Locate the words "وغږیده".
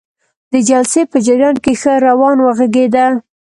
2.41-3.05